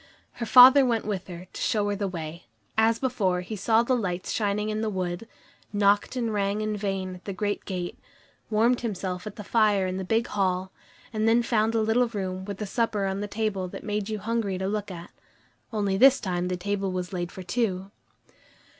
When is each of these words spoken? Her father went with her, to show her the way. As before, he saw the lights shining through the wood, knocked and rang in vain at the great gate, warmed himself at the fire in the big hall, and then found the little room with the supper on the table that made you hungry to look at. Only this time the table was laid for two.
Her 0.31 0.47
father 0.47 0.83
went 0.83 1.05
with 1.05 1.27
her, 1.27 1.45
to 1.53 1.61
show 1.61 1.87
her 1.89 1.95
the 1.95 2.07
way. 2.07 2.47
As 2.75 2.97
before, 2.97 3.41
he 3.41 3.55
saw 3.55 3.83
the 3.83 3.95
lights 3.95 4.31
shining 4.31 4.71
through 4.71 4.81
the 4.81 4.89
wood, 4.89 5.27
knocked 5.71 6.15
and 6.15 6.33
rang 6.33 6.61
in 6.61 6.75
vain 6.75 7.13
at 7.13 7.25
the 7.25 7.33
great 7.33 7.65
gate, 7.65 7.99
warmed 8.49 8.81
himself 8.81 9.27
at 9.27 9.35
the 9.35 9.43
fire 9.43 9.85
in 9.85 9.97
the 9.97 10.03
big 10.03 10.25
hall, 10.25 10.71
and 11.13 11.27
then 11.27 11.43
found 11.43 11.71
the 11.73 11.81
little 11.83 12.07
room 12.07 12.45
with 12.45 12.57
the 12.57 12.65
supper 12.65 13.05
on 13.05 13.19
the 13.21 13.27
table 13.27 13.67
that 13.67 13.83
made 13.83 14.09
you 14.09 14.17
hungry 14.17 14.57
to 14.57 14.67
look 14.67 14.89
at. 14.89 15.11
Only 15.71 15.97
this 15.97 16.19
time 16.19 16.47
the 16.47 16.57
table 16.57 16.91
was 16.91 17.13
laid 17.13 17.31
for 17.31 17.43
two. 17.43 17.91